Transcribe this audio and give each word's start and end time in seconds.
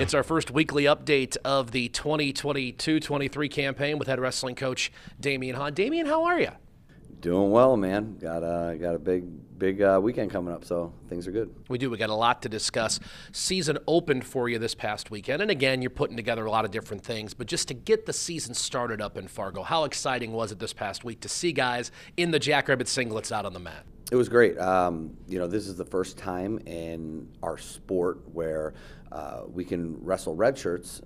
It's 0.00 0.14
our 0.14 0.22
first 0.22 0.52
weekly 0.52 0.84
update 0.84 1.36
of 1.44 1.72
the 1.72 1.88
2022-23 1.88 3.50
campaign 3.50 3.98
with 3.98 4.06
head 4.06 4.20
wrestling 4.20 4.54
coach 4.54 4.92
Damion 5.20 5.56
Hahn. 5.56 5.74
Damion, 5.74 6.06
how 6.06 6.22
are 6.22 6.38
you? 6.38 6.52
Doing 7.20 7.50
well, 7.50 7.76
man. 7.76 8.16
Got 8.18 8.44
a 8.44 8.76
got 8.76 8.94
a 8.94 8.98
big 9.00 9.58
big 9.58 9.82
uh, 9.82 9.98
weekend 10.00 10.30
coming 10.30 10.54
up, 10.54 10.64
so 10.64 10.94
things 11.08 11.26
are 11.26 11.32
good. 11.32 11.52
We 11.68 11.78
do. 11.78 11.90
We 11.90 11.98
got 11.98 12.10
a 12.10 12.14
lot 12.14 12.42
to 12.42 12.48
discuss. 12.48 13.00
Season 13.32 13.76
opened 13.88 14.24
for 14.24 14.48
you 14.48 14.60
this 14.60 14.76
past 14.76 15.10
weekend, 15.10 15.42
and 15.42 15.50
again, 15.50 15.82
you're 15.82 15.90
putting 15.90 16.16
together 16.16 16.46
a 16.46 16.50
lot 16.50 16.64
of 16.64 16.70
different 16.70 17.02
things. 17.02 17.34
But 17.34 17.48
just 17.48 17.66
to 17.66 17.74
get 17.74 18.06
the 18.06 18.12
season 18.12 18.54
started 18.54 19.00
up 19.00 19.18
in 19.18 19.26
Fargo, 19.26 19.64
how 19.64 19.82
exciting 19.82 20.30
was 20.30 20.52
it 20.52 20.60
this 20.60 20.72
past 20.72 21.02
week 21.02 21.18
to 21.22 21.28
see 21.28 21.50
guys 21.50 21.90
in 22.16 22.30
the 22.30 22.38
Jackrabbit 22.38 22.86
singlets 22.86 23.32
out 23.32 23.44
on 23.44 23.52
the 23.52 23.58
mat? 23.58 23.84
It 24.10 24.16
was 24.16 24.30
great. 24.30 24.58
Um, 24.58 25.18
you 25.28 25.38
know, 25.38 25.46
this 25.46 25.66
is 25.66 25.76
the 25.76 25.84
first 25.84 26.16
time 26.16 26.58
in 26.64 27.28
our 27.42 27.58
sport 27.58 28.20
where 28.32 28.72
uh, 29.12 29.42
we 29.52 29.66
can 29.66 30.02
wrestle 30.02 30.34
red 30.34 30.56
shirts 30.56 31.02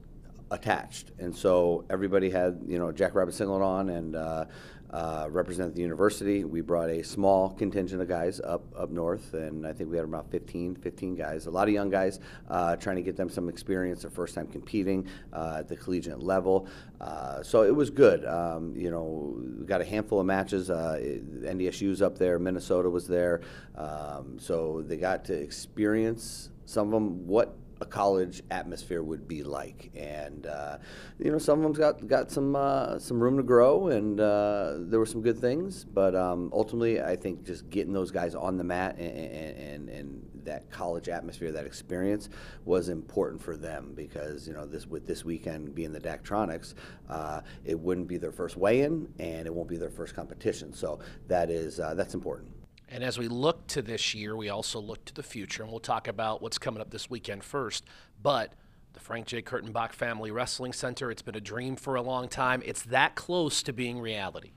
attached, 0.53 1.11
and 1.19 1.35
so 1.35 1.85
everybody 1.91 2.31
had 2.31 2.61
you 2.67 2.79
know 2.79 2.93
Jackrabbit 2.93 3.35
singlet 3.35 3.63
on 3.63 3.89
and. 3.89 4.15
Uh, 4.15 4.45
uh, 4.93 5.27
represent 5.31 5.75
the 5.75 5.81
university. 5.81 6.45
We 6.45 6.61
brought 6.61 6.91
a 6.91 7.03
small 7.03 7.51
contingent 7.51 8.03
of 8.03 8.09
guys 8.09 8.41
up 8.41 8.63
up 8.77 8.91
north, 8.91 9.33
and 9.33 9.67
I 9.67 9.73
think 9.73 9.91
we 9.91 9.97
had 9.97 10.05
about 10.05 10.31
15, 10.31 10.77
15 10.77 11.15
guys. 11.15 11.47
A 11.47 11.51
lot 11.51 11.67
of 11.67 11.73
young 11.73 11.89
guys 11.89 12.21
uh, 12.49 12.77
trying 12.77 12.97
to 12.97 13.03
get 13.03 13.17
them 13.17 13.31
some 13.31 13.49
experience, 13.49 14.03
their 14.03 14.11
first 14.11 14.35
time 14.35 14.47
competing 14.47 15.07
uh, 15.33 15.57
at 15.61 15.69
the 15.69 15.77
collegiate 15.77 16.23
level. 16.23 16.69
Uh, 17.01 17.43
so 17.43 17.63
it 17.63 17.75
was 17.75 17.89
good. 17.89 18.27
Um, 18.27 18.75
you 18.77 18.91
know, 18.91 19.35
we 19.59 19.65
got 19.65 19.81
a 19.81 19.85
handful 19.85 20.21
of 20.21 20.27
matches. 20.27 20.69
Uh, 20.69 20.99
NDSU's 21.01 22.03
up 22.03 22.19
there, 22.19 22.39
Minnesota 22.39 22.91
was 22.91 23.09
there, 23.09 23.41
um, 23.77 24.39
so 24.39 24.85
they 24.87 24.99
got 24.99 25.25
to 25.25 25.35
experience 25.35 26.51
some 26.67 26.89
of 26.89 26.93
them 26.93 27.27
what 27.27 27.57
a 27.83 27.85
college 27.85 28.43
atmosphere 28.51 29.03
would 29.03 29.29
be 29.29 29.43
like. 29.43 29.91
And 29.95 30.47
uh, 30.47 30.79
you 31.19 31.31
know, 31.31 31.39
some 31.39 31.59
of 31.59 31.65
them's 31.65 31.79
got 31.79 32.07
got 32.07 32.31
some 32.31 32.57
uh, 32.57 32.99
some 32.99 33.23
room 33.23 33.37
to 33.37 33.43
grow, 33.43 33.89
and 33.89 34.19
uh, 34.19 34.77
there 34.79 34.99
were 34.99 35.07
some 35.07 35.21
good 35.21 35.39
things. 35.39 35.85
But 35.85 36.15
um, 36.15 36.51
ultimately, 36.55 37.03
I 37.03 37.17
think 37.17 37.45
just 37.45 37.69
getting 37.69 37.93
those 37.93 38.11
guys 38.11 38.35
on 38.35 38.57
the 38.57 38.65
mat 38.65 38.97
and, 38.99 39.59
and, 39.59 39.89
and 39.89 40.29
that 40.45 40.71
college 40.71 41.09
atmosphere, 41.09 41.53
that 41.53 41.67
experience, 41.67 42.29
was 42.65 42.89
important 42.89 43.43
for 43.43 43.57
them 43.57 43.93
because 43.95 44.47
you 44.47 44.55
know 44.55 44.65
this 44.65 44.87
with 44.87 45.07
this 45.07 45.25
weekend 45.25 45.75
being 45.75 45.93
the 45.93 46.01
Daktronics, 46.01 46.75
uh, 47.11 47.41
it 47.65 47.79
wouldn't 47.79 48.07
be 48.07 48.17
their 48.17 48.33
first 48.33 48.57
weigh-in, 48.57 49.13
and 49.19 49.47
it 49.47 49.53
won't 49.53 49.69
be 49.69 49.77
their 49.77 49.91
first 49.91 50.15
competition. 50.15 50.73
So 50.73 51.01
that 51.27 51.51
is 51.51 51.81
uh, 51.81 51.95
that's 51.95 52.15
important. 52.15 52.62
And 52.93 53.03
as 53.03 53.17
we 53.17 53.27
look 53.27 53.67
to 53.69 53.81
this 53.81 54.15
year, 54.15 54.37
we 54.37 54.51
also 54.51 54.79
look 54.79 55.03
to 55.07 55.15
the 55.15 55.23
future, 55.23 55.63
and 55.63 55.73
we'll 55.73 55.81
talk 55.81 56.09
about 56.09 56.43
what's 56.43 56.59
coming 56.59 56.83
up 56.83 56.91
this 56.91 57.09
weekend 57.09 57.43
first. 57.43 57.85
But 58.23 58.53
the 58.93 59.01
Frank 59.01 59.29
J. 59.29 59.41
Kurtenbach 59.41 59.93
Family 59.93 60.31
Wrestling 60.31 60.75
Center, 60.75 61.11
it's 61.11 61.23
been 61.23 61.35
a 61.35 61.41
dream 61.41 61.75
for 61.75 61.95
a 61.95 62.03
long 62.03 62.29
time. 62.29 62.63
It's 62.67 62.83
that 62.83 63.15
close 63.15 63.63
to 63.63 63.73
being 63.73 63.99
reality. 63.99 64.51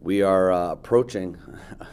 We 0.00 0.22
are 0.22 0.50
uh, 0.50 0.72
approaching, 0.72 1.36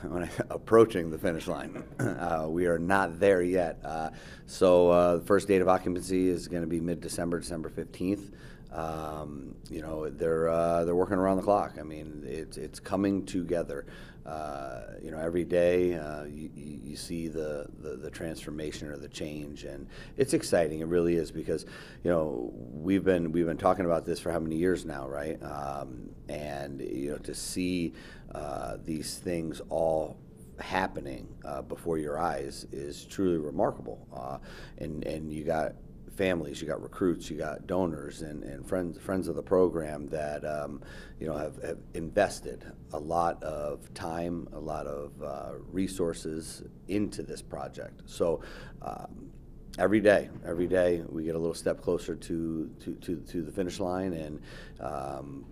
approaching 0.49 1.09
the 1.09 1.17
finish 1.17 1.47
line. 1.47 1.83
Uh, 1.99 2.47
we 2.47 2.65
are 2.65 2.80
not 2.80 3.19
there 3.19 3.41
yet. 3.41 3.80
Uh, 3.83 4.09
so 4.45 4.89
uh, 4.89 5.15
the 5.17 5.25
first 5.25 5.47
date 5.47 5.61
of 5.61 5.67
occupancy 5.67 6.30
is 6.30 6.47
going 6.47 6.61
to 6.61 6.67
be 6.67 6.80
mid-December, 6.80 7.39
December 7.39 7.69
fifteenth. 7.69 8.31
Um, 8.71 9.55
you 9.69 9.81
know 9.81 10.09
they're 10.09 10.49
uh, 10.49 10.85
they're 10.85 10.95
working 10.95 11.17
around 11.17 11.37
the 11.37 11.43
clock. 11.43 11.77
I 11.79 11.83
mean 11.83 12.23
it's 12.25 12.57
it's 12.57 12.79
coming 12.79 13.25
together. 13.25 13.85
Uh, 14.25 14.81
you 15.01 15.09
know, 15.09 15.17
every 15.17 15.43
day 15.43 15.95
uh, 15.95 16.23
you, 16.25 16.51
you, 16.53 16.95
see 16.95 17.27
the, 17.27 17.65
the, 17.79 17.95
the, 17.95 18.11
transformation 18.11 18.87
or 18.87 18.95
the 18.95 19.07
change, 19.07 19.63
and 19.63 19.87
it's 20.17 20.35
exciting. 20.35 20.81
It 20.81 20.87
really 20.87 21.15
is 21.15 21.31
because, 21.31 21.65
you 22.03 22.11
know, 22.11 22.51
we've 22.53 23.03
been 23.03 23.31
we've 23.31 23.47
been 23.47 23.57
talking 23.57 23.85
about 23.85 24.05
this 24.05 24.19
for 24.19 24.31
how 24.31 24.37
many 24.37 24.55
years 24.55 24.85
now, 24.85 25.07
right? 25.07 25.41
Um, 25.41 26.11
and 26.27 26.79
you 26.79 27.11
know, 27.11 27.17
to 27.17 27.33
see 27.33 27.93
uh, 28.35 28.77
these 28.85 29.17
things 29.17 29.61
all 29.69 30.17
happening 30.59 31.27
uh, 31.43 31.63
before 31.63 31.97
your 31.97 32.19
eyes 32.19 32.67
is 32.71 33.05
truly 33.05 33.37
remarkable. 33.37 34.05
Uh, 34.13 34.37
and 34.77 35.03
and 35.05 35.33
you 35.33 35.43
got 35.43 35.73
families, 36.19 36.61
you 36.61 36.67
got 36.67 36.81
recruits, 36.83 37.31
you 37.31 37.37
got 37.37 37.65
donors, 37.65 38.23
and, 38.23 38.43
and 38.43 38.67
friends 38.67 38.99
friends 38.99 39.30
of 39.30 39.37
the 39.37 39.41
program 39.41 40.05
that 40.09 40.43
um, 40.43 40.81
you 41.17 41.25
know 41.25 41.37
have, 41.37 41.55
have, 41.63 41.77
invested 41.93 42.65
a 42.91 42.99
lot 42.99 43.41
of 43.41 43.91
time, 43.93 44.45
a 44.52 44.59
lot 44.59 44.85
of 44.85 45.11
uh, 45.23 45.53
resources 45.71 46.63
into 46.87 47.23
this 47.23 47.41
project. 47.41 48.02
So. 48.05 48.41
Um, 48.81 49.31
every 49.77 50.02
day, 50.02 50.29
every 50.45 50.67
day 50.67 51.03
we 51.08 51.23
get 51.23 51.35
a 51.35 51.37
little 51.39 51.53
step 51.53 51.81
closer 51.81 52.15
to 52.15 52.69
to, 52.83 52.95
to, 52.95 53.15
to 53.15 53.41
the 53.41 53.52
finish 53.52 53.79
line, 53.79 54.11
and 54.11 54.41
um, 54.81 55.45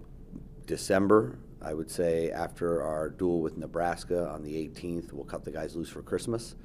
December 0.66 1.39
I 1.61 1.73
would 1.73 1.89
say 1.89 2.31
after 2.31 2.83
our 2.83 3.09
dual 3.09 3.41
with 3.41 3.57
Nebraska 3.57 4.27
on 4.29 4.44
the 4.44 4.53
18th, 4.53 5.11
we'll 5.13 5.25
cut 5.25 5.44
the 5.44 5.51
guys 5.51 5.75
loose 5.75 5.89
for 5.89 6.01
Christmas. 6.01 6.56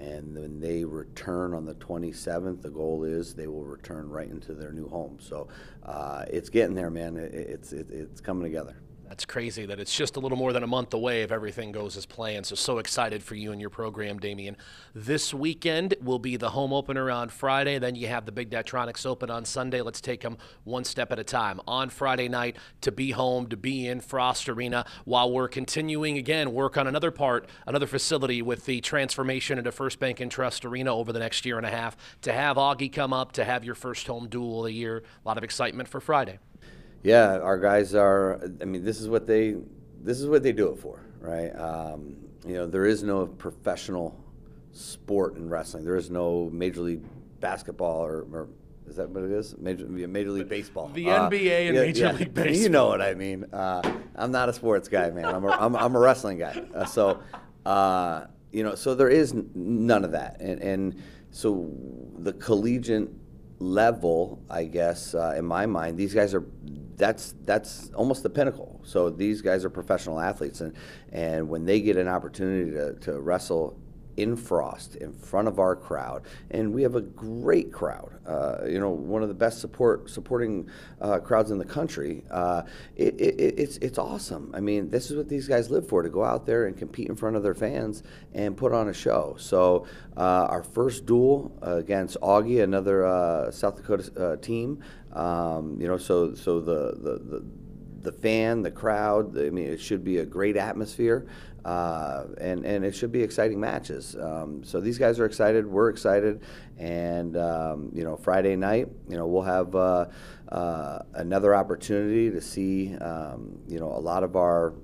And 0.00 0.34
when 0.34 0.60
they 0.60 0.82
return 0.82 1.52
on 1.52 1.66
the 1.66 1.74
27th, 1.74 2.62
the 2.62 2.70
goal 2.70 3.04
is 3.04 3.34
they 3.34 3.46
will 3.46 3.64
return 3.64 4.08
right 4.08 4.30
into 4.30 4.54
their 4.54 4.72
new 4.72 4.88
home. 4.88 5.18
So 5.20 5.48
uh, 5.84 6.24
it's 6.28 6.48
getting 6.48 6.74
there, 6.74 6.90
man. 6.90 7.18
it's, 7.18 7.74
it, 7.74 7.90
it's 7.90 8.20
coming 8.20 8.42
together. 8.42 8.76
That's 9.10 9.24
crazy 9.24 9.66
that 9.66 9.80
it's 9.80 9.94
just 9.94 10.14
a 10.14 10.20
little 10.20 10.38
more 10.38 10.52
than 10.52 10.62
a 10.62 10.68
month 10.68 10.94
away 10.94 11.22
if 11.22 11.32
everything 11.32 11.72
goes 11.72 11.96
as 11.96 12.06
planned. 12.06 12.46
So, 12.46 12.54
so 12.54 12.78
excited 12.78 13.24
for 13.24 13.34
you 13.34 13.50
and 13.50 13.60
your 13.60 13.68
program, 13.68 14.20
Damion. 14.20 14.54
This 14.94 15.34
weekend 15.34 15.96
will 16.00 16.20
be 16.20 16.36
the 16.36 16.50
home 16.50 16.72
opener 16.72 17.10
on 17.10 17.28
Friday. 17.28 17.80
Then 17.80 17.96
you 17.96 18.06
have 18.06 18.24
the 18.24 18.30
Big 18.30 18.50
Daktronics 18.50 19.04
Open 19.04 19.28
on 19.28 19.44
Sunday. 19.44 19.82
Let's 19.82 20.00
take 20.00 20.20
them 20.20 20.38
one 20.62 20.84
step 20.84 21.10
at 21.10 21.18
a 21.18 21.24
time. 21.24 21.60
On 21.66 21.90
Friday 21.90 22.28
night, 22.28 22.56
to 22.82 22.92
be 22.92 23.10
home, 23.10 23.48
to 23.48 23.56
be 23.56 23.88
in 23.88 24.00
Frost 24.00 24.48
Arena, 24.48 24.86
while 25.04 25.32
we're 25.32 25.48
continuing 25.48 26.16
again 26.16 26.54
work 26.54 26.76
on 26.76 26.86
another 26.86 27.10
part, 27.10 27.48
another 27.66 27.88
facility 27.88 28.42
with 28.42 28.64
the 28.64 28.80
transformation 28.80 29.58
into 29.58 29.72
First 29.72 29.98
Bank 29.98 30.20
and 30.20 30.30
Trust 30.30 30.64
Arena 30.64 30.94
over 30.94 31.12
the 31.12 31.18
next 31.18 31.44
year 31.44 31.56
and 31.56 31.66
a 31.66 31.70
half. 31.70 31.96
To 32.22 32.32
have 32.32 32.56
Augie 32.56 32.92
come 32.92 33.12
up, 33.12 33.32
to 33.32 33.44
have 33.44 33.64
your 33.64 33.74
first 33.74 34.06
home 34.06 34.28
dual 34.28 34.60
of 34.60 34.66
the 34.66 34.72
year, 34.72 34.98
a 34.98 35.28
lot 35.28 35.36
of 35.36 35.42
excitement 35.42 35.88
for 35.88 36.00
Friday. 36.00 36.38
Yeah, 37.02 37.38
our 37.38 37.58
guys 37.58 37.94
are. 37.94 38.40
I 38.60 38.64
mean, 38.64 38.84
this 38.84 39.00
is 39.00 39.08
what 39.08 39.26
they 39.26 39.56
this 40.02 40.20
is 40.20 40.26
what 40.26 40.42
they 40.42 40.52
do 40.52 40.72
it 40.72 40.78
for, 40.78 41.00
right? 41.20 41.50
Um, 41.50 42.16
you 42.46 42.54
know, 42.54 42.66
there 42.66 42.86
is 42.86 43.02
no 43.02 43.26
professional 43.26 44.18
sport 44.72 45.36
in 45.36 45.48
wrestling. 45.48 45.84
There 45.84 45.96
is 45.96 46.10
no 46.10 46.48
major 46.52 46.80
league 46.80 47.04
basketball 47.40 48.04
or, 48.04 48.26
or 48.32 48.48
is 48.86 48.96
that 48.96 49.08
what 49.10 49.22
it 49.22 49.30
is? 49.30 49.56
Major, 49.58 49.86
Major 49.86 50.30
League 50.30 50.48
Baseball. 50.48 50.88
The 50.88 51.10
uh, 51.10 51.30
NBA 51.30 51.68
and 51.68 51.76
yeah, 51.76 51.82
Major 51.82 52.04
yeah. 52.06 52.12
League 52.12 52.34
Baseball. 52.34 52.54
You 52.62 52.68
know 52.68 52.86
what 52.88 53.00
I 53.00 53.14
mean. 53.14 53.44
Uh, 53.52 53.82
I'm 54.16 54.32
not 54.32 54.48
a 54.48 54.52
sports 54.52 54.88
guy, 54.88 55.10
man. 55.10 55.26
I'm 55.26 55.44
a, 55.44 55.50
I'm, 55.50 55.76
I'm 55.76 55.94
a 55.94 55.98
wrestling 55.98 56.38
guy. 56.38 56.60
Uh, 56.74 56.84
so, 56.84 57.22
uh, 57.64 58.26
you 58.50 58.64
know, 58.64 58.74
so 58.74 58.94
there 58.94 59.08
is 59.08 59.32
none 59.54 60.04
of 60.04 60.12
that. 60.12 60.40
And, 60.40 60.60
and 60.60 61.02
so 61.30 61.70
the 62.18 62.32
collegiate 62.32 63.08
level, 63.60 64.42
I 64.50 64.64
guess, 64.64 65.14
uh, 65.14 65.34
in 65.36 65.44
my 65.44 65.66
mind, 65.66 65.96
these 65.98 66.14
guys 66.14 66.34
are 66.34 66.44
that's 66.96 67.34
that's 67.44 67.90
almost 67.94 68.22
the 68.22 68.30
pinnacle. 68.30 68.80
So 68.84 69.10
these 69.10 69.42
guys 69.42 69.64
are 69.64 69.70
professional 69.70 70.18
athletes, 70.18 70.60
and 70.60 70.74
and 71.12 71.48
when 71.48 71.64
they 71.64 71.80
get 71.80 71.96
an 71.96 72.08
opportunity 72.08 72.72
to, 72.72 72.94
to 72.94 73.20
wrestle 73.20 73.78
in 74.16 74.36
Frost 74.36 74.96
in 74.96 75.12
front 75.12 75.48
of 75.48 75.58
our 75.58 75.76
crowd, 75.76 76.22
and 76.50 76.72
we 76.72 76.82
have 76.82 76.94
a 76.94 77.00
great 77.00 77.72
crowd. 77.72 78.18
Uh, 78.26 78.66
you 78.66 78.78
know, 78.78 78.90
one 78.90 79.22
of 79.22 79.28
the 79.28 79.34
best 79.34 79.60
support 79.60 80.10
supporting 80.10 80.68
uh, 81.00 81.18
crowds 81.18 81.50
in 81.50 81.58
the 81.58 81.64
country. 81.64 82.24
Uh, 82.30 82.62
it, 82.96 83.20
it, 83.20 83.54
it's 83.58 83.76
it's 83.78 83.98
awesome. 83.98 84.52
I 84.54 84.60
mean, 84.60 84.90
this 84.90 85.10
is 85.10 85.16
what 85.16 85.28
these 85.28 85.48
guys 85.48 85.70
live 85.70 85.88
for: 85.88 86.02
to 86.02 86.08
go 86.08 86.24
out 86.24 86.46
there 86.46 86.66
and 86.66 86.76
compete 86.76 87.08
in 87.08 87.16
front 87.16 87.36
of 87.36 87.42
their 87.42 87.54
fans 87.54 88.02
and 88.34 88.56
put 88.56 88.72
on 88.72 88.88
a 88.88 88.94
show. 88.94 89.36
So 89.38 89.86
uh, 90.16 90.46
our 90.50 90.62
first 90.62 91.06
dual 91.06 91.56
against 91.62 92.16
Augie, 92.20 92.62
another 92.62 93.06
uh, 93.06 93.50
South 93.50 93.76
Dakota 93.76 94.12
uh, 94.16 94.36
team. 94.36 94.82
Um, 95.12 95.80
you 95.80 95.88
know, 95.88 95.96
so 95.96 96.34
so 96.34 96.60
the 96.60 96.94
the, 96.96 97.18
the 97.18 97.44
the 98.02 98.12
fan, 98.12 98.62
the 98.62 98.70
crowd. 98.70 99.38
I 99.38 99.50
mean, 99.50 99.66
it 99.66 99.80
should 99.80 100.04
be 100.04 100.18
a 100.18 100.24
great 100.24 100.56
atmosphere, 100.56 101.26
uh, 101.64 102.24
and 102.38 102.64
and 102.64 102.84
it 102.84 102.94
should 102.94 103.12
be 103.12 103.22
exciting 103.22 103.60
matches. 103.60 104.16
Um, 104.16 104.64
so 104.64 104.80
these 104.80 104.98
guys 104.98 105.18
are 105.20 105.26
excited. 105.26 105.66
We're 105.66 105.90
excited, 105.90 106.42
and 106.78 107.36
um, 107.36 107.90
you 107.94 108.04
know, 108.04 108.16
Friday 108.16 108.56
night, 108.56 108.88
you 109.08 109.16
know, 109.16 109.26
we'll 109.26 109.42
have 109.42 109.74
uh, 109.74 110.06
uh, 110.50 111.00
another 111.14 111.54
opportunity 111.54 112.30
to 112.30 112.40
see, 112.40 112.96
um, 112.96 113.58
you 113.68 113.78
know, 113.78 113.92
a 113.92 114.00
lot 114.00 114.24
of 114.24 114.36
our, 114.36 114.74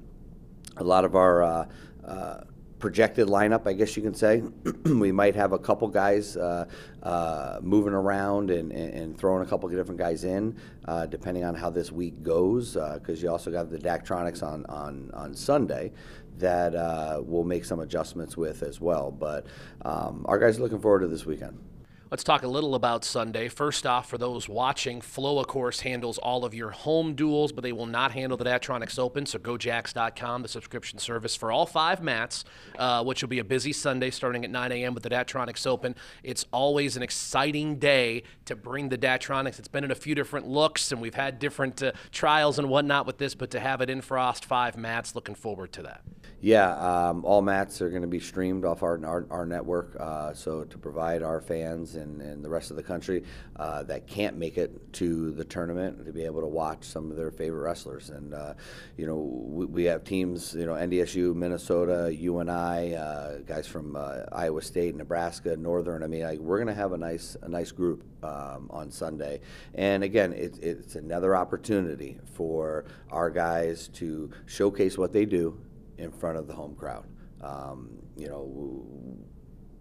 a 0.77 0.85
lot 0.85 1.05
of 1.05 1.17
our 1.17 1.43
uh, 1.43 1.67
uh, 2.05 2.41
projected 2.79 3.29
lineup, 3.29 3.67
I 3.67 3.73
guess 3.73 3.97
you 3.97 4.03
can 4.03 4.15
say. 4.15 4.43
we 4.85 5.13
might 5.13 5.35
have 5.35 5.53
a 5.53 5.59
couple 5.59 5.89
guys 5.89 6.37
uh, 6.37 6.67
uh, 7.03 7.59
moving 7.63 7.93
around 7.93 8.51
and, 8.51 8.73
and, 8.73 9.17
throwing 9.17 9.43
a 9.43 9.47
couple 9.47 9.69
of 9.69 9.75
different 9.75 9.99
guys 9.99 10.25
in, 10.25 10.57
uh, 10.87 11.07
depending 11.07 11.45
on 11.45 11.55
how 11.55 11.71
this 11.71 11.91
week 11.91 12.23
goes, 12.23 12.75
because 12.75 13.23
uh, 13.23 13.23
you 13.23 13.31
also 13.31 13.51
got 13.51 13.71
the 13.71 13.79
Daktronics 13.79 14.43
on, 14.43 14.67
on, 14.67 15.11
on 15.15 15.35
Sunday 15.35 15.93
that 16.39 16.75
uh, 16.75 17.23
we'll 17.25 17.45
make 17.45 17.65
some 17.65 17.81
adjustments 17.81 18.37
with 18.37 18.63
as 18.63 18.81
well. 18.81 19.11
But 19.11 19.47
um, 19.83 20.25
our 20.29 20.39
guys 20.39 20.59
are 20.59 20.63
looking 20.63 20.81
forward 20.81 21.01
to 21.01 21.09
this 21.09 21.25
weekend. 21.25 21.59
Let's 22.09 22.23
talk 22.23 22.45
a 22.45 22.49
little 22.49 22.77
about 22.77 23.05
Sunday. 23.05 23.49
First 23.49 23.85
off, 23.85 24.09
for 24.09 24.17
those 24.17 24.49
watching, 24.49 25.01
Flow, 25.01 25.41
of 25.41 25.49
course, 25.49 25.81
handles 25.81 26.19
all 26.19 26.45
of 26.45 26.55
your 26.55 26.71
home 26.71 27.17
duals, 27.17 27.53
but 27.53 27.63
they 27.63 27.73
will 27.73 27.87
not 27.87 28.13
handle 28.13 28.39
the 28.39 28.45
Daktronics 28.45 28.97
Open. 28.97 29.27
So 29.27 29.41
gojax.com, 29.41 30.43
the 30.43 30.47
subscription 30.47 31.01
service 31.01 31.35
for 31.35 31.51
all 31.51 31.67
five 31.67 32.01
mats, 32.01 32.45
uh, 32.79 33.03
which 33.03 33.25
will 33.25 33.29
be 33.29 33.41
a 33.41 33.45
busy 33.45 33.73
Sunday 33.73 34.13
starting 34.13 34.45
at 34.45 34.53
9 34.53 34.71
a.m. 34.71 34.95
with 34.95 35.03
the 35.03 35.11
Daktronics 35.11 35.67
Open. 35.67 35.97
It's 36.23 36.47
always 36.53 36.97
an 36.97 37.03
exciting 37.03 37.81
day 37.81 38.23
to 38.45 38.55
bring 38.55 38.89
the 38.89 38.99
Daktronics. 38.99 39.59
It's 39.59 39.67
been 39.67 39.83
in 39.83 39.91
a 39.91 39.97
few 39.97 40.15
different 40.15 40.47
looks, 40.47 40.93
and 40.93 41.01
we've 41.01 41.17
had 41.17 41.41
different 41.41 41.83
uh, 41.83 41.91
trials 42.13 42.61
and 42.61 42.69
whatnot 42.69 43.07
with 43.07 43.19
this, 43.19 43.35
but 43.35 43.51
to 43.51 43.59
have 43.59 43.81
it 43.81 43.91
in 43.91 44.01
Frost 44.01 44.45
five 44.45 44.77
mats, 44.77 45.17
looking 45.17 45.35
forward 45.35 45.73
to 45.73 45.83
that. 45.83 46.03
Yeah, 46.41 46.77
um, 46.77 47.25
all 47.25 47.43
mats 47.43 47.81
are 47.83 47.91
going 47.91 48.03
to 48.03 48.09
be 48.09 48.21
streamed 48.21 48.65
off 48.65 48.85
our 48.85 49.05
our, 49.05 49.27
our 49.31 49.47
network. 49.47 49.97
Uh, 49.99 50.33
so 50.35 50.63
to 50.63 50.79
provide 50.79 51.23
our 51.23 51.41
fans 51.41 51.96
and, 51.97 52.21
and 52.21 52.45
the 52.45 52.49
rest 52.49 52.71
of 52.71 52.77
the 52.77 52.83
country 52.83 53.25
uh, 53.57 53.83
that 53.85 54.07
can't 54.07 54.37
make 54.37 54.59
it 54.59 54.93
to 54.95 55.31
the 55.33 55.45
tournament 55.45 56.05
to 56.05 56.13
be 56.13 56.25
able 56.25 56.41
to 56.41 56.47
watch 56.47 56.85
some 56.85 57.11
of 57.11 57.17
their 57.17 57.31
favorite 57.31 57.63
wrestlers. 57.63 58.11
And 58.11 58.35
uh, 58.35 58.55
you 58.97 59.07
know, 59.07 59.17
we, 59.17 59.67
we, 59.67 59.85
have 59.85 60.05
teams. 60.05 60.55
You 60.55 60.67
know, 60.67 60.75
NDSU, 60.75 61.35
Minnesota, 61.35 62.15
UNI, 62.15 62.97
uh, 62.97 63.39
guys 63.47 63.67
from 63.67 63.97
uh, 63.97 64.23
Iowa 64.33 64.63
State, 64.63 64.95
Nebraska, 64.97 65.57
Northern. 65.57 66.03
I 66.03 66.07
mean, 66.07 66.23
like, 66.23 66.39
we're 66.39 66.59
going 66.59 66.69
to 66.69 66.75
have 66.75 66.93
a 66.93 66.99
nice 66.99 67.37
a 67.43 67.49
nice 67.49 67.73
group 67.73 68.05
um, 68.23 68.69
on 68.71 68.91
Sunday. 68.91 69.41
And 69.75 70.03
again, 70.03 70.33
it, 70.33 70.59
it's 70.63 70.97
another 70.97 71.37
opportunity 71.37 72.19
for 72.35 72.85
our 73.11 73.31
guys 73.31 73.89
to 73.95 74.31
showcase 74.47 74.99
what 74.99 75.13
they 75.13 75.25
do 75.25 75.59
in 75.99 76.11
front 76.11 76.37
of 76.37 76.47
the 76.47 76.55
home 76.55 76.75
crowd. 76.75 77.07
Um, 77.43 77.91
you 78.17 78.29
know, 78.29 78.77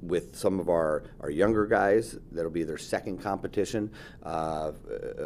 with 0.02 0.36
some 0.36 0.60
of 0.60 0.70
our, 0.70 1.04
our 1.22 1.30
younger 1.30 1.66
guys, 1.66 2.18
that'll 2.32 2.52
be 2.52 2.64
their 2.64 2.78
second 2.78 3.20
competition, 3.20 3.92
uh, 4.24 4.72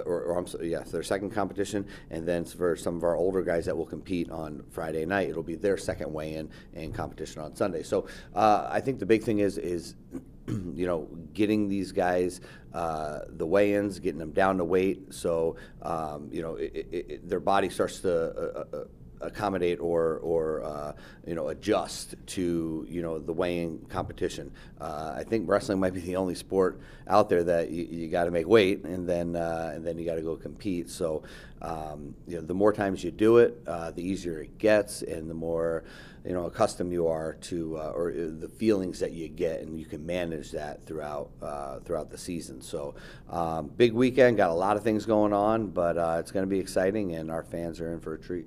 or, 0.05 0.23
or 0.23 0.47
sorry, 0.47 0.71
yes, 0.71 0.91
their 0.91 1.03
second 1.03 1.31
competition, 1.31 1.85
and 2.09 2.27
then 2.27 2.45
for 2.45 2.75
some 2.75 2.95
of 2.95 3.03
our 3.03 3.15
older 3.15 3.41
guys 3.41 3.65
that 3.65 3.75
will 3.75 3.85
compete 3.85 4.29
on 4.29 4.63
Friday 4.71 5.05
night, 5.05 5.29
it'll 5.29 5.43
be 5.43 5.55
their 5.55 5.77
second 5.77 6.11
weigh-in 6.13 6.49
and 6.73 6.93
competition 6.93 7.41
on 7.41 7.55
Sunday. 7.55 7.83
So 7.83 8.07
uh, 8.35 8.67
I 8.69 8.79
think 8.79 8.99
the 8.99 9.05
big 9.05 9.23
thing 9.23 9.39
is 9.39 9.57
is 9.57 9.95
you 10.47 10.85
know 10.85 11.07
getting 11.33 11.69
these 11.69 11.91
guys 11.91 12.41
uh, 12.73 13.19
the 13.29 13.45
weigh-ins, 13.45 13.99
getting 13.99 14.19
them 14.19 14.31
down 14.31 14.57
to 14.57 14.63
weight, 14.63 15.13
so 15.13 15.55
um, 15.81 16.29
you 16.31 16.41
know 16.41 16.55
it, 16.55 16.75
it, 16.75 17.05
it, 17.09 17.29
their 17.29 17.39
body 17.39 17.69
starts 17.69 17.99
to 18.01 18.13
uh, 18.13 18.65
uh, 18.73 18.85
accommodate 19.21 19.79
or 19.79 20.19
or 20.23 20.63
uh, 20.63 20.93
you 21.25 21.35
know 21.35 21.49
adjust 21.49 22.15
to 22.25 22.85
you 22.89 23.01
know 23.01 23.19
the 23.19 23.33
weighing 23.33 23.85
competition. 23.89 24.51
Uh, 24.79 25.13
I 25.15 25.23
think 25.23 25.49
wrestling 25.49 25.79
might 25.79 25.93
be 25.93 25.99
the 25.99 26.15
only 26.15 26.35
sport 26.35 26.79
out 27.07 27.29
there 27.29 27.43
that 27.43 27.69
you, 27.69 27.85
you 27.85 28.07
got 28.07 28.25
to 28.25 28.31
make 28.31 28.47
weight 28.47 28.83
and 28.83 29.07
then 29.07 29.35
uh, 29.35 29.71
and 29.73 29.85
then 29.85 29.97
you 29.97 30.05
got 30.05 30.15
to 30.15 30.21
go 30.21 30.35
compete. 30.35 30.89
So 30.89 31.23
um, 31.61 32.15
you 32.27 32.37
know 32.37 32.41
the 32.41 32.53
more 32.53 32.71
times 32.71 33.03
you 33.03 33.11
do 33.11 33.37
it, 33.37 33.61
uh, 33.67 33.91
the 33.91 34.03
easier 34.03 34.41
it 34.41 34.57
gets, 34.57 35.01
and 35.01 35.29
the 35.29 35.33
more 35.33 35.83
you 36.25 36.33
know 36.33 36.45
accustomed 36.45 36.91
you 36.91 37.07
are 37.07 37.33
to 37.33 37.77
uh, 37.77 37.91
or 37.95 38.11
uh, 38.11 38.29
the 38.39 38.49
feelings 38.49 38.99
that 38.99 39.11
you 39.11 39.27
get, 39.27 39.61
and 39.61 39.77
you 39.77 39.85
can 39.85 40.05
manage 40.05 40.51
that 40.51 40.85
throughout 40.85 41.29
throughout 41.85 42.09
the 42.09 42.17
season. 42.17 42.61
So 42.61 42.95
um, 43.29 43.67
big 43.67 43.93
weekend, 43.93 44.37
got 44.37 44.49
a 44.49 44.53
lot 44.53 44.77
of 44.77 44.83
things 44.83 45.05
going 45.05 45.33
on, 45.33 45.67
but 45.67 45.97
it's 46.19 46.31
going 46.31 46.43
to 46.43 46.49
be 46.49 46.59
exciting, 46.59 47.15
and 47.15 47.29
our 47.29 47.43
fans 47.43 47.81
are 47.81 47.91
in 47.91 47.99
for 47.99 48.13
a 48.13 48.19
treat. 48.19 48.45